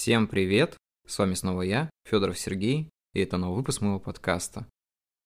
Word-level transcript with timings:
Всем 0.00 0.28
привет! 0.28 0.76
С 1.08 1.18
вами 1.18 1.34
снова 1.34 1.62
я, 1.62 1.90
Федоров 2.08 2.38
Сергей, 2.38 2.88
и 3.14 3.20
это 3.20 3.36
новый 3.36 3.56
выпуск 3.56 3.80
моего 3.80 3.98
подкаста. 3.98 4.64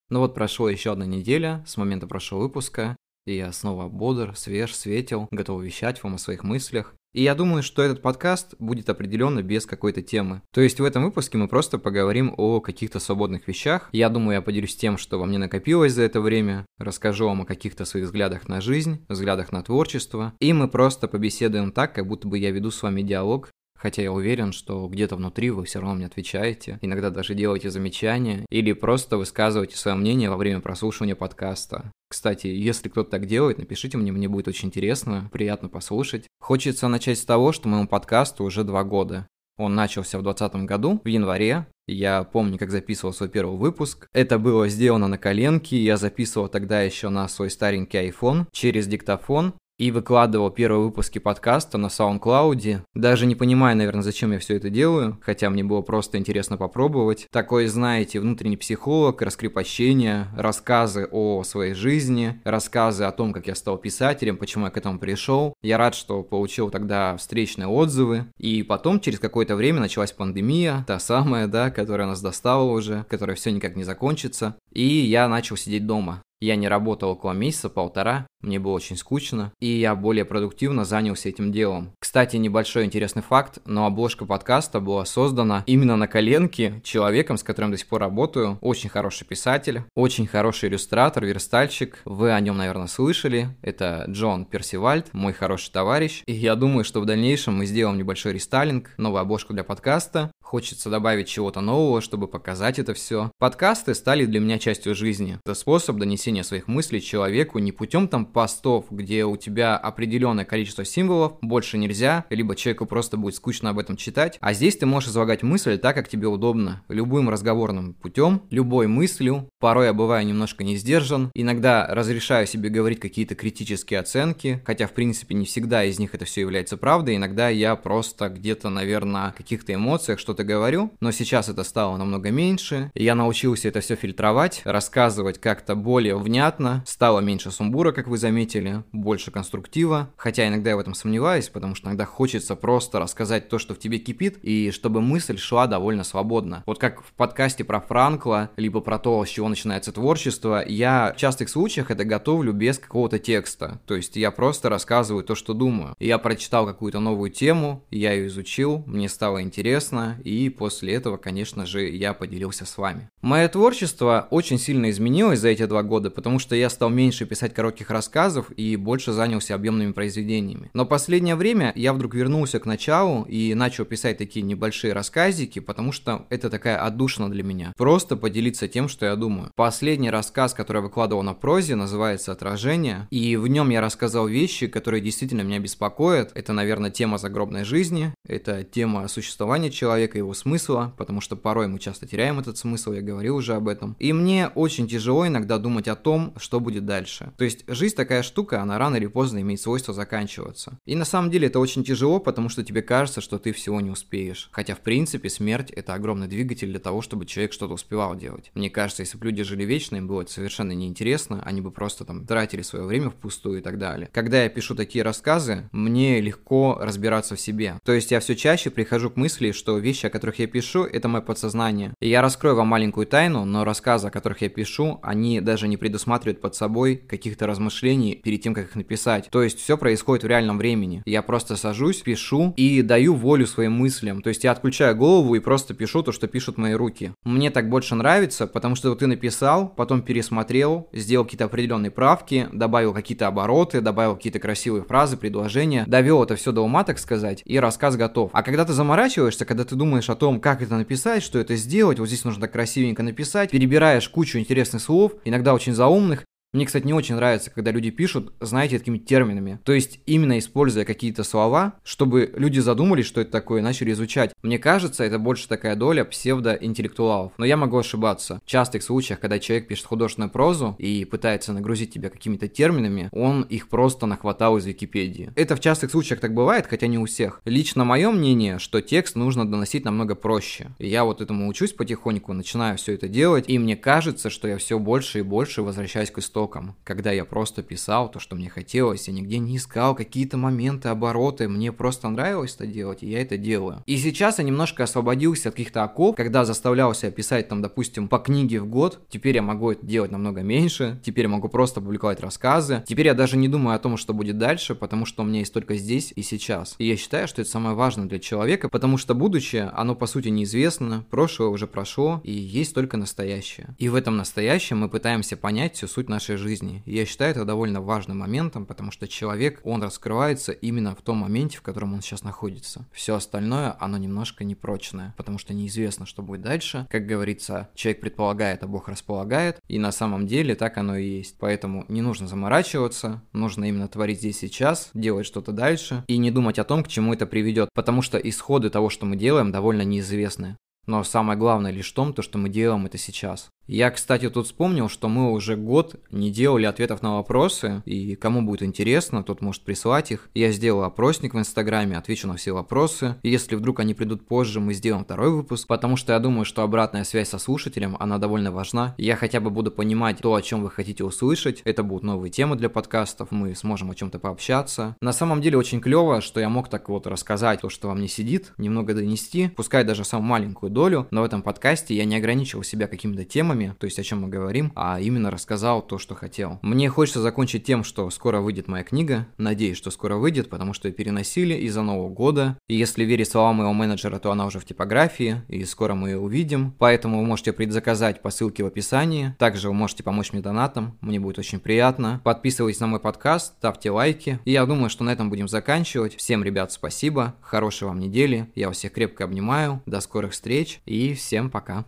Ну 0.08 0.20
вот 0.20 0.34
прошла 0.34 0.70
еще 0.70 0.92
одна 0.92 1.04
неделя 1.04 1.62
с 1.66 1.76
момента 1.76 2.06
прошлого 2.06 2.44
выпуска, 2.44 2.96
и 3.26 3.36
я 3.36 3.52
снова 3.52 3.90
бодр, 3.90 4.34
свеж, 4.34 4.74
светел, 4.74 5.28
готов 5.30 5.62
вещать 5.62 6.02
вам 6.02 6.14
о 6.14 6.18
своих 6.18 6.42
мыслях. 6.42 6.94
И 7.12 7.22
я 7.22 7.34
думаю, 7.34 7.62
что 7.62 7.82
этот 7.82 8.00
подкаст 8.00 8.54
будет 8.58 8.88
определенно 8.88 9.42
без 9.42 9.66
какой-то 9.66 10.00
темы. 10.00 10.40
То 10.54 10.62
есть 10.62 10.80
в 10.80 10.84
этом 10.84 11.04
выпуске 11.04 11.36
мы 11.36 11.48
просто 11.48 11.76
поговорим 11.76 12.32
о 12.38 12.62
каких-то 12.62 12.98
свободных 12.98 13.46
вещах. 13.46 13.90
Я 13.92 14.08
думаю, 14.08 14.36
я 14.36 14.42
поделюсь 14.42 14.74
тем, 14.74 14.96
что 14.96 15.18
во 15.18 15.26
мне 15.26 15.36
накопилось 15.36 15.92
за 15.92 16.04
это 16.04 16.22
время, 16.22 16.64
расскажу 16.78 17.26
вам 17.26 17.42
о 17.42 17.46
каких-то 17.46 17.84
своих 17.84 18.06
взглядах 18.06 18.48
на 18.48 18.62
жизнь, 18.62 19.04
взглядах 19.10 19.52
на 19.52 19.62
творчество. 19.62 20.32
И 20.40 20.54
мы 20.54 20.66
просто 20.66 21.08
побеседуем 21.08 21.72
так, 21.72 21.94
как 21.94 22.08
будто 22.08 22.26
бы 22.26 22.38
я 22.38 22.50
веду 22.50 22.70
с 22.70 22.82
вами 22.82 23.02
диалог, 23.02 23.50
Хотя 23.82 24.00
я 24.00 24.12
уверен, 24.12 24.52
что 24.52 24.86
где-то 24.86 25.16
внутри 25.16 25.50
вы 25.50 25.64
все 25.64 25.80
равно 25.80 25.96
мне 25.96 26.06
отвечаете, 26.06 26.78
иногда 26.82 27.10
даже 27.10 27.34
делаете 27.34 27.68
замечания 27.68 28.46
или 28.48 28.72
просто 28.74 29.16
высказываете 29.16 29.76
свое 29.76 29.96
мнение 29.96 30.30
во 30.30 30.36
время 30.36 30.60
прослушивания 30.60 31.16
подкаста. 31.16 31.90
Кстати, 32.08 32.46
если 32.46 32.88
кто-то 32.88 33.10
так 33.10 33.26
делает, 33.26 33.58
напишите 33.58 33.98
мне, 33.98 34.12
мне 34.12 34.28
будет 34.28 34.46
очень 34.46 34.68
интересно, 34.68 35.28
приятно 35.32 35.68
послушать. 35.68 36.28
Хочется 36.38 36.86
начать 36.86 37.18
с 37.18 37.24
того, 37.24 37.50
что 37.50 37.68
моему 37.68 37.88
подкасту 37.88 38.44
уже 38.44 38.62
два 38.62 38.84
года. 38.84 39.26
Он 39.58 39.74
начался 39.74 40.16
в 40.18 40.22
2020 40.22 40.68
году, 40.68 41.00
в 41.02 41.08
январе. 41.08 41.66
Я 41.88 42.22
помню, 42.22 42.58
как 42.58 42.70
записывал 42.70 43.12
свой 43.12 43.28
первый 43.28 43.58
выпуск. 43.58 44.06
Это 44.12 44.38
было 44.38 44.68
сделано 44.68 45.08
на 45.08 45.18
коленке, 45.18 45.76
я 45.76 45.96
записывал 45.96 46.46
тогда 46.46 46.82
еще 46.82 47.08
на 47.08 47.26
свой 47.26 47.50
старенький 47.50 47.98
iPhone 47.98 48.46
через 48.52 48.86
диктофон 48.86 49.54
и 49.82 49.90
выкладывал 49.90 50.48
первые 50.50 50.84
выпуски 50.84 51.18
подкаста 51.18 51.76
на 51.76 51.86
SoundCloud. 51.86 52.82
Даже 52.94 53.26
не 53.26 53.34
понимая, 53.34 53.74
наверное, 53.74 54.04
зачем 54.04 54.30
я 54.30 54.38
все 54.38 54.54
это 54.54 54.70
делаю, 54.70 55.18
хотя 55.22 55.50
мне 55.50 55.64
было 55.64 55.80
просто 55.80 56.18
интересно 56.18 56.56
попробовать. 56.56 57.26
Такой, 57.32 57.66
знаете, 57.66 58.20
внутренний 58.20 58.56
психолог, 58.56 59.20
раскрепощение, 59.20 60.28
рассказы 60.36 61.08
о 61.10 61.42
своей 61.42 61.74
жизни, 61.74 62.40
рассказы 62.44 63.02
о 63.02 63.10
том, 63.10 63.32
как 63.32 63.48
я 63.48 63.56
стал 63.56 63.76
писателем, 63.76 64.36
почему 64.36 64.66
я 64.66 64.70
к 64.70 64.76
этому 64.76 65.00
пришел. 65.00 65.52
Я 65.62 65.78
рад, 65.78 65.96
что 65.96 66.22
получил 66.22 66.70
тогда 66.70 67.16
встречные 67.16 67.66
отзывы. 67.66 68.26
И 68.38 68.62
потом, 68.62 69.00
через 69.00 69.18
какое-то 69.18 69.56
время, 69.56 69.80
началась 69.80 70.12
пандемия, 70.12 70.84
та 70.86 71.00
самая, 71.00 71.48
да, 71.48 71.72
которая 71.72 72.06
нас 72.06 72.22
достала 72.22 72.70
уже, 72.70 73.04
которая 73.08 73.34
все 73.34 73.50
никак 73.50 73.74
не 73.74 73.82
закончится. 73.82 74.54
И 74.72 74.86
я 74.86 75.26
начал 75.26 75.56
сидеть 75.56 75.88
дома. 75.88 76.22
Я 76.42 76.56
не 76.56 76.66
работал 76.66 77.10
около 77.10 77.32
месяца, 77.32 77.68
полтора, 77.68 78.26
мне 78.42 78.58
было 78.58 78.72
очень 78.72 78.96
скучно, 78.96 79.52
и 79.60 79.66
я 79.66 79.94
более 79.94 80.24
продуктивно 80.24 80.84
занялся 80.84 81.28
этим 81.28 81.52
делом. 81.52 81.92
Кстати, 81.98 82.36
небольшой 82.36 82.84
интересный 82.84 83.22
факт, 83.22 83.58
но 83.64 83.86
обложка 83.86 84.24
подкаста 84.24 84.80
была 84.80 85.04
создана 85.04 85.62
именно 85.66 85.96
на 85.96 86.08
коленке 86.08 86.80
человеком, 86.84 87.38
с 87.38 87.42
которым 87.42 87.70
до 87.70 87.78
сих 87.78 87.86
пор 87.86 88.00
работаю. 88.00 88.58
Очень 88.60 88.90
хороший 88.90 89.24
писатель, 89.26 89.82
очень 89.94 90.26
хороший 90.26 90.68
иллюстратор, 90.68 91.24
верстальщик. 91.24 92.00
Вы 92.04 92.32
о 92.32 92.40
нем, 92.40 92.56
наверное, 92.56 92.86
слышали. 92.86 93.56
Это 93.62 94.04
Джон 94.08 94.44
Персивальд, 94.44 95.12
мой 95.14 95.32
хороший 95.32 95.70
товарищ. 95.70 96.22
И 96.26 96.32
я 96.32 96.54
думаю, 96.56 96.84
что 96.84 97.00
в 97.00 97.06
дальнейшем 97.06 97.54
мы 97.54 97.66
сделаем 97.66 97.98
небольшой 97.98 98.32
рестайлинг, 98.32 98.90
новую 98.96 99.20
обложку 99.20 99.52
для 99.52 99.64
подкаста. 99.64 100.32
Хочется 100.42 100.90
добавить 100.90 101.28
чего-то 101.28 101.60
нового, 101.60 102.00
чтобы 102.00 102.28
показать 102.28 102.78
это 102.78 102.92
все. 102.92 103.30
Подкасты 103.38 103.94
стали 103.94 104.26
для 104.26 104.40
меня 104.40 104.58
частью 104.58 104.94
жизни. 104.94 105.38
Это 105.44 105.54
способ 105.54 105.96
донесения 105.96 106.42
своих 106.42 106.68
мыслей 106.68 107.00
человеку 107.00 107.58
не 107.58 107.72
путем 107.72 108.08
там 108.08 108.26
постов, 108.32 108.86
где 108.90 109.24
у 109.24 109.36
тебя 109.36 109.76
определенное 109.76 110.44
количество 110.44 110.84
символов, 110.84 111.38
больше 111.40 111.78
нельзя, 111.78 112.24
либо 112.30 112.56
человеку 112.56 112.86
просто 112.86 113.16
будет 113.16 113.34
скучно 113.34 113.70
об 113.70 113.78
этом 113.78 113.96
читать. 113.96 114.38
А 114.40 114.52
здесь 114.52 114.76
ты 114.76 114.86
можешь 114.86 115.10
излагать 115.10 115.42
мысль 115.42 115.78
так, 115.78 115.94
как 115.94 116.08
тебе 116.08 116.28
удобно, 116.28 116.82
любым 116.88 117.28
разговорным 117.28 117.94
путем, 117.94 118.42
любой 118.50 118.86
мыслью. 118.86 119.48
Порой 119.60 119.86
я 119.86 119.92
бываю 119.92 120.26
немножко 120.26 120.64
не 120.64 120.76
сдержан, 120.76 121.30
иногда 121.34 121.86
разрешаю 121.88 122.46
себе 122.46 122.68
говорить 122.68 123.00
какие-то 123.00 123.34
критические 123.34 124.00
оценки, 124.00 124.62
хотя 124.66 124.86
в 124.86 124.92
принципе 124.92 125.34
не 125.34 125.44
всегда 125.44 125.84
из 125.84 125.98
них 125.98 126.14
это 126.14 126.24
все 126.24 126.40
является 126.40 126.76
правдой, 126.76 127.16
иногда 127.16 127.48
я 127.48 127.76
просто 127.76 128.28
где-то, 128.28 128.70
наверное, 128.70 129.32
каких-то 129.32 129.74
эмоциях 129.74 130.18
что-то 130.18 130.44
говорю, 130.44 130.92
но 131.00 131.10
сейчас 131.10 131.48
это 131.48 131.64
стало 131.64 131.96
намного 131.96 132.30
меньше, 132.30 132.90
и 132.94 133.04
я 133.04 133.14
научился 133.14 133.68
это 133.68 133.80
все 133.80 133.96
фильтровать, 133.96 134.62
рассказывать 134.64 135.40
как-то 135.40 135.74
более 135.74 136.16
внятно, 136.16 136.82
стало 136.86 137.20
меньше 137.20 137.50
сумбура, 137.50 137.92
как 137.92 138.08
вы 138.08 138.18
заметили, 138.22 138.84
больше 138.92 139.30
конструктива, 139.30 140.08
хотя 140.16 140.48
иногда 140.48 140.70
я 140.70 140.76
в 140.76 140.78
этом 140.78 140.94
сомневаюсь, 140.94 141.48
потому 141.48 141.74
что 141.74 141.88
иногда 141.88 142.06
хочется 142.06 142.56
просто 142.56 142.98
рассказать 142.98 143.48
то, 143.48 143.58
что 143.58 143.74
в 143.74 143.78
тебе 143.78 143.98
кипит, 143.98 144.38
и 144.42 144.70
чтобы 144.70 145.02
мысль 145.02 145.36
шла 145.36 145.66
довольно 145.66 146.04
свободно. 146.04 146.62
Вот 146.66 146.78
как 146.78 147.02
в 147.02 147.12
подкасте 147.12 147.64
про 147.64 147.80
Франкла, 147.80 148.50
либо 148.56 148.80
про 148.80 148.98
то, 148.98 149.24
с 149.24 149.28
чего 149.28 149.48
начинается 149.48 149.92
творчество, 149.92 150.64
я 150.66 151.12
в 151.14 151.20
частых 151.20 151.48
случаях 151.48 151.90
это 151.90 152.04
готовлю 152.04 152.52
без 152.52 152.78
какого-то 152.78 153.18
текста, 153.18 153.80
то 153.86 153.96
есть 153.96 154.16
я 154.16 154.30
просто 154.30 154.68
рассказываю 154.68 155.24
то, 155.24 155.34
что 155.34 155.52
думаю. 155.52 155.94
Я 155.98 156.18
прочитал 156.18 156.64
какую-то 156.64 157.00
новую 157.00 157.30
тему, 157.30 157.84
я 157.90 158.12
ее 158.12 158.28
изучил, 158.28 158.84
мне 158.86 159.08
стало 159.08 159.42
интересно, 159.42 160.16
и 160.22 160.48
после 160.48 160.94
этого, 160.94 161.16
конечно 161.16 161.66
же, 161.66 161.88
я 161.88 162.14
поделился 162.14 162.64
с 162.66 162.78
вами. 162.78 163.10
Мое 163.20 163.48
творчество 163.48 164.28
очень 164.30 164.58
сильно 164.58 164.90
изменилось 164.90 165.40
за 165.40 165.48
эти 165.48 165.66
два 165.66 165.82
года, 165.82 166.08
потому 166.10 166.38
что 166.38 166.54
я 166.54 166.70
стал 166.70 166.88
меньше 166.88 167.26
писать 167.26 167.52
коротких 167.52 167.90
рассказов, 167.90 168.11
рассказов 168.12 168.50
и 168.56 168.76
больше 168.76 169.12
занялся 169.12 169.54
объемными 169.54 169.92
произведениями. 169.92 170.70
Но 170.74 170.84
последнее 170.84 171.34
время 171.34 171.72
я 171.74 171.94
вдруг 171.94 172.14
вернулся 172.14 172.60
к 172.60 172.66
началу 172.66 173.24
и 173.24 173.54
начал 173.54 173.86
писать 173.86 174.18
такие 174.18 174.42
небольшие 174.42 174.92
рассказики, 174.92 175.60
потому 175.60 175.92
что 175.92 176.26
это 176.28 176.50
такая 176.50 176.76
отдушина 176.76 177.30
для 177.30 177.42
меня. 177.42 177.72
Просто 177.76 178.16
поделиться 178.16 178.68
тем, 178.68 178.88
что 178.88 179.06
я 179.06 179.16
думаю. 179.16 179.50
Последний 179.56 180.10
рассказ, 180.10 180.52
который 180.52 180.78
я 180.78 180.82
выкладывал 180.82 181.22
на 181.22 181.32
прозе, 181.32 181.74
называется 181.74 182.32
«Отражение», 182.32 183.08
и 183.10 183.36
в 183.36 183.46
нем 183.46 183.70
я 183.70 183.80
рассказал 183.80 184.28
вещи, 184.28 184.66
которые 184.66 185.00
действительно 185.00 185.42
меня 185.42 185.58
беспокоят. 185.58 186.32
Это, 186.34 186.52
наверное, 186.52 186.90
тема 186.90 187.16
загробной 187.16 187.64
жизни, 187.64 188.14
это 188.28 188.62
тема 188.62 189.08
существования 189.08 189.70
человека, 189.70 190.18
его 190.18 190.34
смысла, 190.34 190.92
потому 190.98 191.22
что 191.22 191.36
порой 191.36 191.66
мы 191.68 191.78
часто 191.78 192.06
теряем 192.06 192.38
этот 192.38 192.58
смысл, 192.58 192.92
я 192.92 193.00
говорил 193.00 193.36
уже 193.36 193.54
об 193.54 193.68
этом. 193.68 193.96
И 193.98 194.12
мне 194.12 194.48
очень 194.54 194.86
тяжело 194.86 195.26
иногда 195.26 195.58
думать 195.58 195.88
о 195.88 195.96
том, 195.96 196.34
что 196.36 196.60
будет 196.60 196.84
дальше. 196.84 197.32
То 197.38 197.44
есть 197.44 197.64
жизнь 197.68 198.01
такая 198.02 198.22
штука, 198.22 198.60
она 198.60 198.78
рано 198.78 198.96
или 198.96 199.06
поздно 199.06 199.40
имеет 199.40 199.60
свойство 199.60 199.94
заканчиваться. 199.94 200.78
И 200.86 200.96
на 200.96 201.04
самом 201.04 201.30
деле 201.30 201.46
это 201.46 201.60
очень 201.60 201.84
тяжело, 201.84 202.18
потому 202.18 202.48
что 202.48 202.64
тебе 202.64 202.82
кажется, 202.82 203.20
что 203.20 203.38
ты 203.38 203.52
всего 203.52 203.80
не 203.80 203.90
успеешь. 203.90 204.48
Хотя 204.50 204.74
в 204.74 204.80
принципе 204.80 205.28
смерть 205.28 205.70
это 205.70 205.94
огромный 205.94 206.26
двигатель 206.26 206.68
для 206.68 206.80
того, 206.80 207.00
чтобы 207.00 207.26
человек 207.26 207.52
что-то 207.52 207.74
успевал 207.74 208.16
делать. 208.16 208.50
Мне 208.54 208.70
кажется, 208.70 209.02
если 209.02 209.18
бы 209.18 209.26
люди 209.26 209.44
жили 209.44 209.64
вечно, 209.64 209.96
им 209.96 210.08
было 210.08 210.22
это 210.22 210.32
совершенно 210.32 210.72
неинтересно, 210.72 211.42
они 211.44 211.60
бы 211.60 211.70
просто 211.70 212.04
там 212.04 212.26
тратили 212.26 212.62
свое 212.62 212.84
время 212.84 213.10
впустую 213.10 213.60
и 213.60 213.62
так 213.62 213.78
далее. 213.78 214.08
Когда 214.12 214.42
я 214.42 214.48
пишу 214.48 214.74
такие 214.74 215.04
рассказы, 215.04 215.68
мне 215.70 216.20
легко 216.20 216.78
разбираться 216.80 217.36
в 217.36 217.40
себе. 217.40 217.78
То 217.84 217.92
есть 217.92 218.10
я 218.10 218.18
все 218.18 218.34
чаще 218.34 218.70
прихожу 218.70 219.10
к 219.10 219.16
мысли, 219.16 219.52
что 219.52 219.78
вещи, 219.78 220.06
о 220.06 220.10
которых 220.10 220.40
я 220.40 220.48
пишу, 220.48 220.84
это 220.84 221.06
мое 221.06 221.22
подсознание. 221.22 221.94
И 222.00 222.08
я 222.08 222.20
раскрою 222.20 222.56
вам 222.56 222.66
маленькую 222.66 223.06
тайну, 223.06 223.44
но 223.44 223.64
рассказы, 223.64 224.08
о 224.08 224.10
которых 224.10 224.42
я 224.42 224.48
пишу, 224.48 224.98
они 225.02 225.40
даже 225.40 225.68
не 225.68 225.76
предусматривают 225.76 226.40
под 226.40 226.56
собой 226.56 226.96
каких-то 226.96 227.46
размышлений 227.46 227.91
размышлений 227.92 228.14
перед 228.14 228.42
тем, 228.42 228.54
как 228.54 228.64
их 228.64 228.74
написать. 228.74 229.28
То 229.30 229.42
есть 229.42 229.58
все 229.58 229.76
происходит 229.76 230.24
в 230.24 230.26
реальном 230.26 230.58
времени. 230.58 231.02
Я 231.04 231.22
просто 231.22 231.56
сажусь, 231.56 231.98
пишу 231.98 232.54
и 232.56 232.82
даю 232.82 233.14
волю 233.14 233.46
своим 233.46 233.72
мыслям. 233.72 234.22
То 234.22 234.28
есть 234.28 234.44
я 234.44 234.52
отключаю 234.52 234.96
голову 234.96 235.34
и 235.34 235.40
просто 235.40 235.74
пишу 235.74 236.02
то, 236.02 236.12
что 236.12 236.26
пишут 236.26 236.58
мои 236.58 236.72
руки. 236.74 237.12
Мне 237.24 237.50
так 237.50 237.68
больше 237.68 237.94
нравится, 237.94 238.46
потому 238.46 238.74
что 238.74 238.94
ты 238.94 239.06
написал, 239.06 239.68
потом 239.68 240.02
пересмотрел, 240.02 240.88
сделал 240.92 241.24
какие-то 241.24 241.44
определенные 241.44 241.90
правки, 241.90 242.48
добавил 242.52 242.94
какие-то 242.94 243.26
обороты, 243.26 243.80
добавил 243.80 244.16
какие-то 244.16 244.38
красивые 244.38 244.84
фразы, 244.84 245.16
предложения, 245.16 245.84
довел 245.86 246.22
это 246.22 246.36
все 246.36 246.52
до 246.52 246.62
ума, 246.62 246.84
так 246.84 246.98
сказать, 246.98 247.42
и 247.44 247.58
рассказ 247.58 247.96
готов. 247.96 248.30
А 248.32 248.42
когда 248.42 248.64
ты 248.64 248.72
заморачиваешься, 248.72 249.44
когда 249.44 249.64
ты 249.64 249.74
думаешь 249.76 250.10
о 250.10 250.16
том, 250.16 250.40
как 250.40 250.62
это 250.62 250.76
написать, 250.76 251.22
что 251.22 251.38
это 251.38 251.56
сделать, 251.56 251.98
вот 251.98 252.08
здесь 252.08 252.24
нужно 252.24 252.42
так 252.42 252.52
красивенько 252.52 253.02
написать, 253.02 253.50
перебираешь 253.50 254.08
кучу 254.08 254.38
интересных 254.38 254.82
слов, 254.82 255.12
иногда 255.24 255.54
очень 255.54 255.74
заумных, 255.74 256.24
мне, 256.52 256.66
кстати, 256.66 256.84
не 256.84 256.92
очень 256.92 257.14
нравится, 257.14 257.50
когда 257.50 257.70
люди 257.70 257.90
пишут, 257.90 258.34
знаете, 258.40 258.78
такими 258.78 258.98
терминами. 258.98 259.58
То 259.64 259.72
есть, 259.72 260.00
именно 260.04 260.38
используя 260.38 260.84
какие-то 260.84 261.24
слова, 261.24 261.76
чтобы 261.82 262.30
люди 262.36 262.58
задумались, 262.58 263.06
что 263.06 263.22
это 263.22 263.30
такое, 263.30 263.60
и 263.60 263.64
начали 263.64 263.92
изучать. 263.92 264.32
Мне 264.42 264.58
кажется, 264.58 265.02
это 265.02 265.18
больше 265.18 265.48
такая 265.48 265.76
доля 265.76 266.04
псевдоинтеллектуалов. 266.04 267.32
Но 267.38 267.46
я 267.46 267.56
могу 267.56 267.78
ошибаться. 267.78 268.40
В 268.44 268.48
частых 268.48 268.82
случаях, 268.82 269.20
когда 269.20 269.38
человек 269.38 269.66
пишет 269.66 269.86
художественную 269.86 270.30
прозу 270.30 270.76
и 270.78 271.06
пытается 271.06 271.54
нагрузить 271.54 271.94
тебя 271.94 272.10
какими-то 272.10 272.48
терминами, 272.48 273.08
он 273.12 273.42
их 273.42 273.70
просто 273.70 274.04
нахватал 274.04 274.58
из 274.58 274.66
Википедии. 274.66 275.32
Это 275.36 275.56
в 275.56 275.60
частых 275.60 275.90
случаях 275.90 276.20
так 276.20 276.34
бывает, 276.34 276.66
хотя 276.66 276.86
не 276.86 276.98
у 276.98 277.06
всех. 277.06 277.40
Лично 277.46 277.84
мое 277.84 278.10
мнение, 278.10 278.58
что 278.58 278.82
текст 278.82 279.16
нужно 279.16 279.50
доносить 279.50 279.86
намного 279.86 280.14
проще. 280.14 280.72
Я 280.78 281.04
вот 281.04 281.22
этому 281.22 281.48
учусь 281.48 281.72
потихоньку, 281.72 282.34
начинаю 282.34 282.76
все 282.76 282.92
это 282.92 283.08
делать, 283.08 283.46
и 283.48 283.58
мне 283.58 283.74
кажется, 283.74 284.28
что 284.28 284.48
я 284.48 284.58
все 284.58 284.78
больше 284.78 285.20
и 285.20 285.22
больше 285.22 285.62
возвращаюсь 285.62 286.10
к 286.10 286.18
истории 286.18 286.41
истокам, 286.42 286.74
когда 286.84 287.12
я 287.12 287.24
просто 287.24 287.62
писал 287.62 288.10
то, 288.10 288.18
что 288.18 288.34
мне 288.36 288.48
хотелось, 288.48 289.08
я 289.08 289.14
нигде 289.14 289.38
не 289.38 289.56
искал 289.56 289.94
какие-то 289.94 290.36
моменты, 290.36 290.88
обороты, 290.88 291.48
мне 291.48 291.72
просто 291.72 292.08
нравилось 292.08 292.54
это 292.54 292.66
делать, 292.66 293.02
и 293.02 293.10
я 293.10 293.22
это 293.22 293.36
делаю. 293.36 293.82
И 293.86 293.96
сейчас 293.96 294.38
я 294.38 294.44
немножко 294.44 294.82
освободился 294.84 295.48
от 295.48 295.54
каких-то 295.54 295.84
оков, 295.84 296.16
когда 296.16 296.44
заставлял 296.44 296.94
себя 296.94 297.10
писать 297.12 297.48
там, 297.48 297.62
допустим, 297.62 298.08
по 298.08 298.18
книге 298.18 298.60
в 298.60 298.66
год, 298.66 299.00
теперь 299.08 299.36
я 299.36 299.42
могу 299.42 299.70
это 299.70 299.86
делать 299.86 300.10
намного 300.10 300.42
меньше, 300.42 301.00
теперь 301.04 301.26
я 301.26 301.28
могу 301.28 301.48
просто 301.48 301.80
публиковать 301.80 302.20
рассказы, 302.20 302.82
теперь 302.86 303.06
я 303.06 303.14
даже 303.14 303.36
не 303.36 303.48
думаю 303.48 303.76
о 303.76 303.78
том, 303.78 303.96
что 303.96 304.14
будет 304.14 304.38
дальше, 304.38 304.74
потому 304.74 305.06
что 305.06 305.22
у 305.22 305.26
меня 305.26 305.40
есть 305.40 305.54
только 305.54 305.76
здесь 305.76 306.12
и 306.16 306.22
сейчас. 306.22 306.74
И 306.78 306.86
я 306.86 306.96
считаю, 306.96 307.28
что 307.28 307.42
это 307.42 307.50
самое 307.50 307.76
важное 307.76 308.06
для 308.06 308.18
человека, 308.18 308.68
потому 308.68 308.98
что 308.98 309.14
будущее, 309.14 309.70
оно 309.74 309.94
по 309.94 310.06
сути 310.06 310.28
неизвестно, 310.28 311.04
прошлое 311.10 311.48
уже 311.48 311.66
прошло, 311.66 312.20
и 312.24 312.32
есть 312.32 312.74
только 312.74 312.96
настоящее. 312.96 313.76
И 313.78 313.88
в 313.88 313.94
этом 313.94 314.16
настоящем 314.16 314.78
мы 314.80 314.88
пытаемся 314.88 315.36
понять 315.36 315.76
всю 315.76 315.86
суть 315.86 316.08
нашей 316.08 316.31
жизни. 316.36 316.82
И 316.86 316.94
я 316.94 317.04
считаю 317.04 317.32
это 317.32 317.44
довольно 317.44 317.80
важным 317.80 318.18
моментом, 318.18 318.66
потому 318.66 318.90
что 318.90 319.08
человек, 319.08 319.60
он 319.64 319.82
раскрывается 319.82 320.52
именно 320.52 320.94
в 320.94 321.02
том 321.02 321.18
моменте, 321.18 321.58
в 321.58 321.62
котором 321.62 321.94
он 321.94 322.02
сейчас 322.02 322.22
находится. 322.22 322.86
Все 322.92 323.14
остальное, 323.14 323.76
оно 323.80 323.98
немножко 323.98 324.44
непрочное, 324.44 325.14
потому 325.16 325.38
что 325.38 325.54
неизвестно, 325.54 326.06
что 326.06 326.22
будет 326.22 326.42
дальше. 326.42 326.86
Как 326.90 327.06
говорится, 327.06 327.68
человек 327.74 328.00
предполагает, 328.00 328.62
а 328.62 328.66
Бог 328.66 328.88
располагает, 328.88 329.58
и 329.68 329.78
на 329.78 329.92
самом 329.92 330.26
деле 330.26 330.54
так 330.54 330.78
оно 330.78 330.96
и 330.96 331.18
есть. 331.18 331.36
Поэтому 331.38 331.84
не 331.88 332.02
нужно 332.02 332.26
заморачиваться, 332.26 333.22
нужно 333.32 333.64
именно 333.64 333.88
творить 333.88 334.18
здесь 334.18 334.38
сейчас, 334.38 334.90
делать 334.94 335.26
что-то 335.26 335.52
дальше 335.52 336.04
и 336.06 336.16
не 336.18 336.30
думать 336.30 336.58
о 336.58 336.64
том, 336.64 336.84
к 336.84 336.88
чему 336.88 337.12
это 337.12 337.26
приведет, 337.26 337.68
потому 337.74 338.02
что 338.02 338.18
исходы 338.18 338.70
того, 338.70 338.90
что 338.90 339.06
мы 339.06 339.16
делаем, 339.16 339.52
довольно 339.52 339.82
неизвестны. 339.82 340.56
Но 340.86 341.04
самое 341.04 341.38
главное 341.38 341.70
лишь 341.70 341.92
в 341.92 341.94
том, 341.94 342.12
то, 342.12 342.22
что 342.22 342.38
мы 342.38 342.48
делаем 342.48 342.86
это 342.86 342.98
сейчас. 342.98 343.50
Я, 343.66 343.90
кстати, 343.90 344.28
тут 344.28 344.46
вспомнил, 344.46 344.88
что 344.88 345.08
мы 345.08 345.32
уже 345.32 345.56
год 345.56 345.96
не 346.10 346.30
делали 346.30 346.66
ответов 346.66 347.00
на 347.00 347.16
вопросы, 347.16 347.82
и 347.86 348.16
кому 348.16 348.42
будет 348.42 348.62
интересно, 348.62 349.22
тот 349.22 349.40
может 349.40 349.62
прислать 349.62 350.10
их. 350.10 350.28
Я 350.34 350.50
сделал 350.50 350.82
опросник 350.82 351.34
в 351.34 351.38
Инстаграме, 351.38 351.96
отвечу 351.96 352.26
на 352.26 352.36
все 352.36 352.52
вопросы. 352.52 353.16
И 353.22 353.30
если 353.30 353.54
вдруг 353.54 353.80
они 353.80 353.94
придут 353.94 354.26
позже, 354.26 354.60
мы 354.60 354.74
сделаем 354.74 355.04
второй 355.04 355.30
выпуск, 355.30 355.66
потому 355.68 355.96
что 355.96 356.12
я 356.12 356.18
думаю, 356.18 356.44
что 356.44 356.62
обратная 356.62 357.04
связь 357.04 357.28
со 357.28 357.38
слушателем, 357.38 357.96
она 358.00 358.18
довольно 358.18 358.50
важна. 358.50 358.94
Я 358.98 359.16
хотя 359.16 359.40
бы 359.40 359.50
буду 359.50 359.70
понимать 359.70 360.18
то, 360.18 360.34
о 360.34 360.42
чем 360.42 360.62
вы 360.62 360.70
хотите 360.70 361.04
услышать. 361.04 361.62
Это 361.64 361.82
будут 361.82 362.02
новые 362.02 362.30
темы 362.30 362.56
для 362.56 362.68
подкастов, 362.68 363.30
мы 363.30 363.54
сможем 363.54 363.90
о 363.90 363.94
чем-то 363.94 364.18
пообщаться. 364.18 364.96
На 365.00 365.12
самом 365.12 365.40
деле 365.40 365.56
очень 365.56 365.80
клево, 365.80 366.20
что 366.20 366.40
я 366.40 366.48
мог 366.48 366.68
так 366.68 366.88
вот 366.88 367.06
рассказать 367.06 367.60
то, 367.60 367.68
что 367.68 367.88
вам 367.88 368.00
не 368.00 368.08
сидит, 368.08 368.52
немного 368.58 368.92
донести, 368.94 369.48
пускай 369.48 369.84
даже 369.84 370.04
самую 370.04 370.28
маленькую 370.28 370.70
долю, 370.70 371.06
но 371.10 371.22
в 371.22 371.24
этом 371.24 371.42
подкасте 371.42 371.94
я 371.94 372.04
не 372.04 372.16
ограничивал 372.16 372.64
себя 372.64 372.86
какими-то 372.86 373.24
темами, 373.24 373.51
темами, 373.52 373.74
то 373.78 373.84
есть 373.84 373.98
о 373.98 374.02
чем 374.02 374.22
мы 374.22 374.28
говорим, 374.28 374.72
а 374.74 375.00
именно 375.00 375.30
рассказал 375.30 375.82
то, 375.82 375.98
что 375.98 376.14
хотел. 376.14 376.58
Мне 376.62 376.88
хочется 376.88 377.20
закончить 377.20 377.64
тем, 377.64 377.84
что 377.84 378.08
скоро 378.10 378.40
выйдет 378.40 378.68
моя 378.68 378.84
книга. 378.84 379.26
Надеюсь, 379.38 379.76
что 379.76 379.90
скоро 379.90 380.16
выйдет, 380.16 380.48
потому 380.48 380.72
что 380.72 380.88
ее 380.88 380.94
переносили 380.94 381.54
из-за 381.54 381.82
Нового 381.82 382.08
года. 382.08 382.56
И 382.68 382.76
если 382.76 383.04
верить 383.04 383.28
словам 383.28 383.56
моего 383.56 383.72
менеджера, 383.72 384.18
то 384.18 384.30
она 384.30 384.46
уже 384.46 384.58
в 384.58 384.64
типографии, 384.64 385.42
и 385.48 385.64
скоро 385.64 385.94
мы 385.94 386.10
ее 386.10 386.18
увидим. 386.18 386.74
Поэтому 386.78 387.20
вы 387.20 387.26
можете 387.26 387.52
предзаказать 387.52 388.22
по 388.22 388.30
ссылке 388.30 388.64
в 388.64 388.66
описании. 388.66 389.34
Также 389.38 389.68
вы 389.68 389.74
можете 389.74 390.02
помочь 390.02 390.32
мне 390.32 390.42
донатом, 390.42 390.98
мне 391.00 391.20
будет 391.20 391.38
очень 391.38 391.60
приятно. 391.60 392.20
Подписывайтесь 392.24 392.80
на 392.80 392.86
мой 392.86 393.00
подкаст, 393.00 393.54
ставьте 393.58 393.90
лайки. 393.90 394.38
И 394.44 394.52
я 394.52 394.64
думаю, 394.66 394.88
что 394.88 395.04
на 395.04 395.10
этом 395.10 395.28
будем 395.28 395.48
заканчивать. 395.48 396.16
Всем, 396.16 396.42
ребят, 396.42 396.72
спасибо, 396.72 397.34
хорошей 397.40 397.88
вам 397.88 398.00
недели. 398.00 398.50
Я 398.54 398.68
вас 398.68 398.78
всех 398.78 398.92
крепко 398.92 399.24
обнимаю. 399.24 399.82
До 399.86 400.00
скорых 400.00 400.32
встреч 400.32 400.80
и 400.86 401.14
всем 401.14 401.50
пока. 401.50 401.84